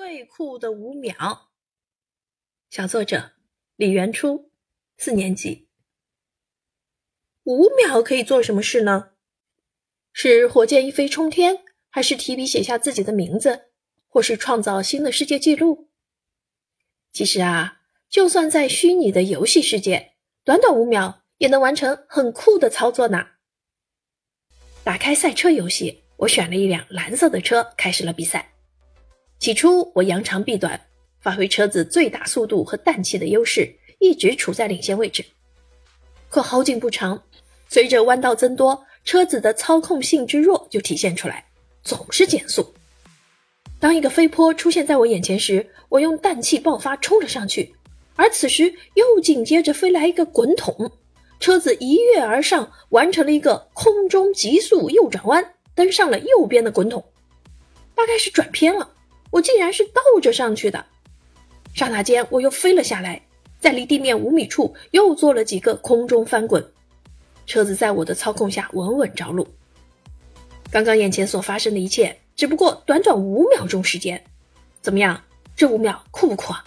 [0.00, 1.50] 最酷的五秒。
[2.70, 3.32] 小作者
[3.74, 4.52] 李元初，
[4.96, 5.66] 四年级。
[7.42, 9.10] 五秒可以做什么事呢？
[10.12, 13.72] 是火箭一飞冲天，还是提笔写下自己的名字，
[14.06, 15.88] 或是创造新的世界纪录？
[17.10, 20.12] 其实啊，就算在虚拟的游戏世界，
[20.44, 23.30] 短短五秒也能完成很酷的操作呢。
[24.84, 28.54] 打开赛车游戏，我选了一辆蓝色的车，开始了比赛。
[29.38, 30.80] 起初我扬长避短，
[31.20, 35.24] 发挥车子最大速度和氮气的优势，一直处在领先位置。
[36.28, 37.22] 可好景不长，
[37.68, 41.46] 随着弯道增多，车子的操控性之弱就体现出来，
[41.84, 42.74] 总是减速。
[43.78, 47.72] 当一个飞坡出现在我眼前时，我用氮气爆发冲了上去，
[48.16, 50.90] 而此时又紧接着飞来一个滚筒，
[51.38, 57.04] 车子一跃而上，完成了一个空中急速右转弯，登上了右边的滚筒，
[57.94, 58.96] 大概是转偏了。
[59.30, 60.86] 我竟然是倒着上去的，
[61.74, 63.20] 刹那间我又飞了下来，
[63.60, 66.72] 在离地面五米处又做了几个空中翻滚，
[67.46, 69.46] 车子在我的操控下稳稳着陆。
[70.70, 74.22] 刚刚眼前所发生的一切，只不过短短五秒钟时间，
[74.80, 75.22] 怎么样？
[75.56, 76.64] 这五秒酷不酷啊？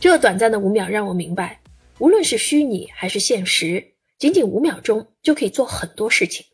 [0.00, 1.60] 这短暂的五秒让我明白，
[1.98, 6.46] 无论是虚拟还是现实，仅仅五秒钟就可以做很多事情，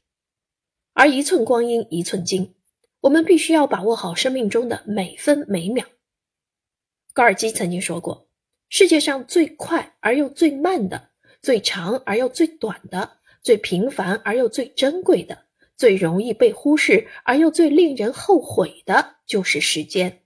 [0.92, 2.54] 而一寸光阴一寸金。
[3.04, 5.84] 我们必须要把握好生命中的每分每秒。
[7.12, 8.30] 高尔基曾经说过
[8.70, 11.10] ：“世界上最快而又最慢的，
[11.42, 15.44] 最长而又最短的，最平凡而又最珍贵的，
[15.76, 20.22] 最容易被忽视而又最令人后悔的，就是时间。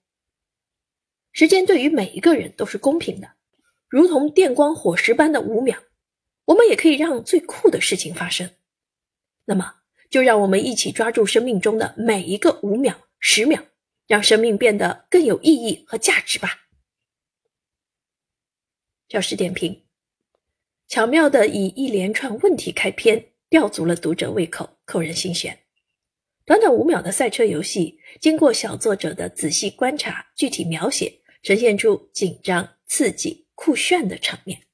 [1.33, 3.33] 时间对于每一个人都是公平的，
[3.89, 5.83] 如同电光火石般的五秒，
[6.45, 8.49] 我们也可以让最酷的事情发生。
[9.47, 9.75] 那么。”
[10.11, 13.63] 就让我们一起抓住生命中的每一个五秒、十秒，
[14.07, 16.69] 让生命变得更有意义和价值吧。
[19.09, 19.85] 教师点评：
[20.87, 25.59] 巧妙的以一连串问题开篇，吊足了读者胃口，扣人心弦。
[26.45, 34.68] 短短五秒的赛车游戏，经过小作者的仔细观察、具体描写，呈现出紧张、刺激、酷炫的场面。